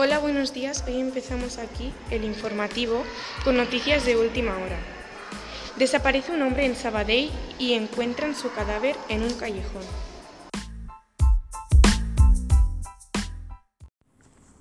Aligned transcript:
Hola, 0.00 0.20
buenos 0.20 0.54
días. 0.54 0.84
Hoy 0.86 1.00
empezamos 1.00 1.58
aquí 1.58 1.92
el 2.12 2.22
informativo 2.22 3.02
con 3.42 3.56
noticias 3.56 4.06
de 4.06 4.16
última 4.16 4.52
hora. 4.52 4.78
Desaparece 5.76 6.32
un 6.32 6.42
hombre 6.42 6.66
en 6.66 6.76
Sabadell 6.76 7.28
y 7.58 7.72
encuentran 7.72 8.36
su 8.36 8.48
cadáver 8.52 8.94
en 9.08 9.24
un 9.24 9.32
callejón. 9.32 9.82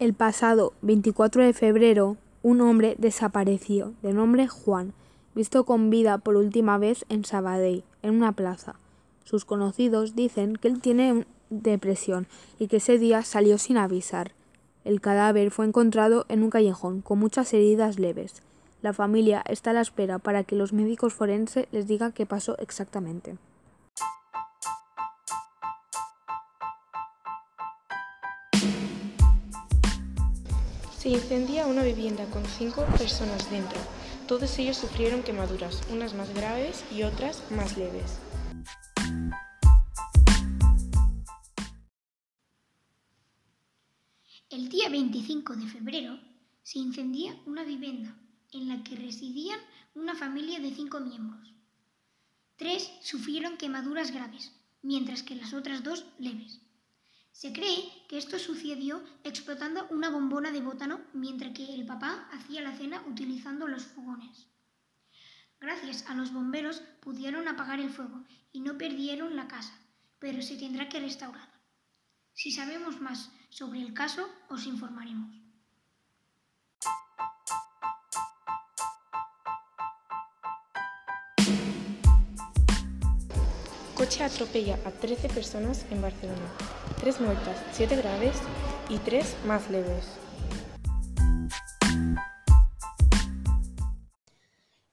El 0.00 0.14
pasado 0.14 0.72
24 0.82 1.44
de 1.44 1.52
febrero, 1.52 2.16
un 2.42 2.60
hombre 2.60 2.96
desapareció, 2.98 3.94
de 4.02 4.12
nombre 4.12 4.48
Juan, 4.48 4.94
visto 5.36 5.64
con 5.64 5.90
vida 5.90 6.18
por 6.18 6.34
última 6.34 6.76
vez 6.76 7.04
en 7.08 7.24
Sabadell, 7.24 7.84
en 8.02 8.16
una 8.16 8.32
plaza. 8.32 8.74
Sus 9.22 9.44
conocidos 9.44 10.16
dicen 10.16 10.56
que 10.56 10.66
él 10.66 10.80
tiene 10.80 11.24
depresión 11.50 12.26
y 12.58 12.66
que 12.66 12.78
ese 12.78 12.98
día 12.98 13.22
salió 13.22 13.58
sin 13.58 13.76
avisar. 13.76 14.32
El 14.84 15.00
cadáver 15.00 15.50
fue 15.50 15.66
encontrado 15.66 16.24
en 16.28 16.42
un 16.42 16.50
callejón 16.50 17.02
con 17.02 17.18
muchas 17.18 17.52
heridas 17.52 17.98
leves. 17.98 18.42
La 18.80 18.94
familia 18.94 19.42
está 19.46 19.70
a 19.70 19.74
la 19.74 19.82
espera 19.82 20.18
para 20.18 20.42
que 20.42 20.56
los 20.56 20.72
médicos 20.72 21.12
forenses 21.12 21.66
les 21.70 21.86
digan 21.86 22.12
qué 22.12 22.24
pasó 22.24 22.56
exactamente. 22.58 23.36
Se 30.96 31.10
incendia 31.10 31.66
una 31.66 31.82
vivienda 31.82 32.24
con 32.26 32.44
cinco 32.44 32.84
personas 32.98 33.50
dentro. 33.50 33.78
Todos 34.26 34.58
ellos 34.58 34.76
sufrieron 34.76 35.22
quemaduras, 35.22 35.82
unas 35.92 36.14
más 36.14 36.32
graves 36.34 36.84
y 36.90 37.02
otras 37.02 37.42
más 37.50 37.76
leves. 37.76 38.18
El 44.50 44.68
día 44.68 44.88
25 44.88 45.54
de 45.54 45.68
febrero 45.68 46.18
se 46.64 46.80
incendía 46.80 47.40
una 47.46 47.62
vivienda 47.62 48.16
en 48.50 48.66
la 48.66 48.82
que 48.82 48.96
residían 48.96 49.60
una 49.94 50.16
familia 50.16 50.58
de 50.58 50.74
cinco 50.74 50.98
miembros. 50.98 51.54
Tres 52.56 52.90
sufrieron 53.00 53.58
quemaduras 53.58 54.10
graves, 54.10 54.50
mientras 54.82 55.22
que 55.22 55.36
las 55.36 55.54
otras 55.54 55.84
dos 55.84 56.04
leves. 56.18 56.60
Se 57.30 57.52
cree 57.52 57.92
que 58.08 58.18
esto 58.18 58.40
sucedió 58.40 59.04
explotando 59.22 59.86
una 59.90 60.10
bombona 60.10 60.50
de 60.50 60.62
bótano 60.62 61.00
mientras 61.12 61.52
que 61.52 61.72
el 61.72 61.86
papá 61.86 62.28
hacía 62.32 62.60
la 62.60 62.76
cena 62.76 63.04
utilizando 63.06 63.68
los 63.68 63.84
fogones. 63.84 64.48
Gracias 65.60 66.04
a 66.08 66.16
los 66.16 66.32
bomberos 66.32 66.82
pudieron 66.98 67.46
apagar 67.46 67.78
el 67.78 67.90
fuego 67.90 68.24
y 68.52 68.62
no 68.62 68.76
perdieron 68.76 69.36
la 69.36 69.46
casa, 69.46 69.78
pero 70.18 70.42
se 70.42 70.56
tendrá 70.56 70.88
que 70.88 70.98
restaurar. 70.98 71.59
Si 72.34 72.50
sabemos 72.50 73.00
más 73.00 73.30
sobre 73.50 73.80
el 73.80 73.92
caso, 73.92 74.28
os 74.48 74.66
informaremos. 74.66 75.40
Coche 83.94 84.24
atropella 84.24 84.78
a 84.86 84.90
13 84.90 85.28
personas 85.28 85.84
en 85.90 86.00
Barcelona. 86.00 86.50
Tres 87.00 87.20
muertas, 87.20 87.62
siete 87.72 87.96
graves 87.96 88.34
y 88.88 88.96
tres 88.96 89.36
más 89.44 89.70
leves. 89.70 90.06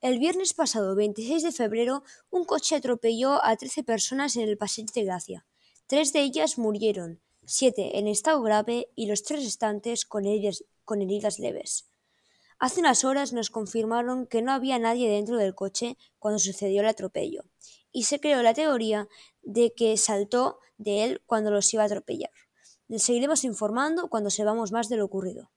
El 0.02 0.20
viernes 0.20 0.54
pasado, 0.54 0.96
26 0.96 1.44
de 1.44 1.52
febrero, 1.52 2.04
un 2.30 2.44
coche 2.44 2.76
atropelló 2.76 3.44
a 3.44 3.56
13 3.56 3.84
personas 3.84 4.36
en 4.36 4.44
el 4.44 4.58
Paseo 4.58 4.86
de 4.94 5.04
Gracia. 5.04 5.46
Tres 5.88 6.14
de 6.14 6.22
ellas 6.22 6.58
murieron, 6.58 7.22
siete 7.48 7.98
en 7.98 8.08
estado 8.08 8.42
grave 8.42 8.90
y 8.94 9.06
los 9.06 9.24
tres 9.24 9.44
restantes 9.44 10.06
con 10.06 10.26
heridas, 10.26 10.66
con 10.84 11.02
heridas 11.02 11.40
leves. 11.40 11.90
Hace 12.60 12.82
unas 12.82 13.06
horas 13.06 13.32
nos 13.32 13.50
confirmaron 13.50 14.28
que 14.28 14.42
no 14.42 14.52
había 14.52 14.78
nadie 14.80 15.10
dentro 15.10 15.38
del 15.38 15.56
coche 15.56 15.98
cuando 16.20 16.40
sucedió 16.40 16.82
el 16.82 16.88
atropello 16.88 17.46
y 17.92 18.04
se 18.04 18.20
creó 18.20 18.44
la 18.44 18.54
teoría 18.54 19.08
de 19.44 19.74
que 19.74 19.96
saltó 19.96 20.60
de 20.78 21.06
él 21.06 21.22
cuando 21.26 21.50
los 21.50 21.74
iba 21.74 21.84
a 21.84 21.86
atropellar. 21.86 22.32
Les 22.90 23.04
seguiremos 23.04 23.46
informando 23.46 24.10
cuando 24.10 24.30
sepamos 24.30 24.72
más 24.72 24.90
de 24.90 24.98
lo 24.98 25.06
ocurrido. 25.06 25.50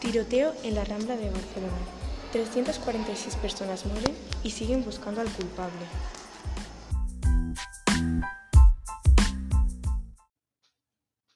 Tiroteo 0.00 0.52
en 0.62 0.74
la 0.74 0.84
Rambla 0.84 1.16
de 1.16 1.30
Barcelona. 1.30 2.09
346 2.32 3.36
personas 3.36 3.84
mueren 3.86 4.14
y 4.44 4.50
siguen 4.50 4.84
buscando 4.84 5.20
al 5.20 5.28
culpable. 5.30 5.84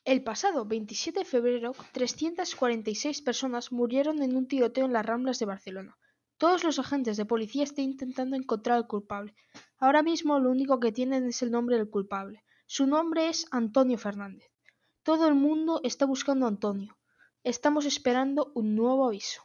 El 0.04 0.22
pasado 0.22 0.64
27 0.66 1.20
de 1.20 1.24
febrero, 1.24 1.72
346 1.92 3.22
personas 3.22 3.72
murieron 3.72 4.22
en 4.22 4.36
un 4.36 4.46
tiroteo 4.46 4.84
en 4.84 4.92
las 4.92 5.04
Ramblas 5.04 5.40
de 5.40 5.46
Barcelona. 5.46 5.98
Todos 6.36 6.62
los 6.62 6.78
agentes 6.78 7.16
de 7.16 7.24
policía 7.24 7.64
están 7.64 7.86
intentando 7.86 8.36
encontrar 8.36 8.76
al 8.76 8.86
culpable. 8.86 9.34
Ahora 9.78 10.02
mismo 10.02 10.38
lo 10.38 10.50
único 10.50 10.78
que 10.78 10.92
tienen 10.92 11.26
es 11.26 11.42
el 11.42 11.50
nombre 11.50 11.76
del 11.76 11.90
culpable. 11.90 12.44
Su 12.66 12.86
nombre 12.86 13.28
es 13.28 13.46
Antonio 13.50 13.98
Fernández. 13.98 14.50
Todo 15.02 15.26
el 15.26 15.34
mundo 15.34 15.80
está 15.82 16.06
buscando 16.06 16.46
a 16.46 16.50
Antonio. 16.50 16.96
Estamos 17.42 17.84
esperando 17.84 18.52
un 18.54 18.76
nuevo 18.76 19.06
aviso. 19.06 19.42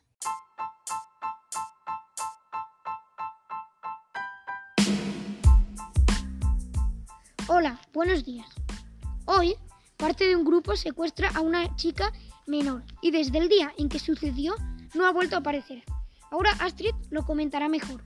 Hola, 7.52 7.82
buenos 7.94 8.26
días. 8.26 8.48
Hoy, 9.26 9.56
parte 9.98 10.28
de 10.28 10.36
un 10.36 10.46
grupo 10.46 10.76
secuestra 10.76 11.30
a 11.30 11.42
una 11.42 11.76
chica 11.76 12.14
menor 12.46 12.84
y 13.02 13.10
desde 13.10 13.40
el 13.40 13.50
día 13.50 13.74
en 13.80 13.90
que 13.90 13.98
sucedió 13.98 14.54
no 14.94 15.08
ha 15.08 15.12
vuelto 15.12 15.36
a 15.36 15.40
aparecer. 15.40 15.84
Ahora 16.30 16.52
Astrid 16.60 16.94
lo 17.10 17.26
comentará 17.26 17.68
mejor. 17.68 18.04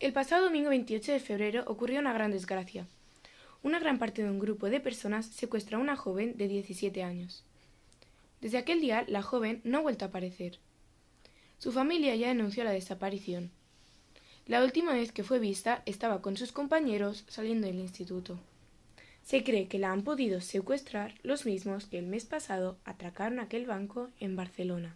El 0.00 0.12
pasado 0.12 0.46
domingo 0.46 0.70
28 0.70 1.12
de 1.12 1.20
febrero 1.20 1.62
ocurrió 1.68 2.00
una 2.00 2.12
gran 2.12 2.32
desgracia. 2.32 2.88
Una 3.62 3.78
gran 3.78 4.00
parte 4.00 4.24
de 4.24 4.30
un 4.30 4.40
grupo 4.40 4.68
de 4.68 4.80
personas 4.80 5.26
secuestra 5.26 5.78
a 5.78 5.80
una 5.80 5.94
joven 5.94 6.36
de 6.36 6.48
17 6.48 7.04
años. 7.04 7.44
Desde 8.40 8.58
aquel 8.58 8.80
día, 8.80 9.04
la 9.06 9.22
joven 9.22 9.60
no 9.62 9.78
ha 9.78 9.82
vuelto 9.82 10.04
a 10.04 10.08
aparecer. 10.08 10.58
Su 11.58 11.70
familia 11.70 12.16
ya 12.16 12.26
denunció 12.26 12.64
la 12.64 12.72
desaparición. 12.72 13.52
La 14.46 14.62
última 14.62 14.92
vez 14.92 15.10
que 15.10 15.24
fue 15.24 15.40
vista 15.40 15.82
estaba 15.86 16.22
con 16.22 16.36
sus 16.36 16.52
compañeros 16.52 17.24
saliendo 17.26 17.66
del 17.66 17.80
instituto. 17.80 18.38
Se 19.24 19.42
cree 19.42 19.66
que 19.66 19.80
la 19.80 19.90
han 19.90 20.02
podido 20.02 20.40
secuestrar 20.40 21.14
los 21.24 21.46
mismos 21.46 21.86
que 21.86 21.98
el 21.98 22.06
mes 22.06 22.26
pasado 22.26 22.78
atracaron 22.84 23.40
aquel 23.40 23.66
banco 23.66 24.08
en 24.20 24.36
Barcelona. 24.36 24.94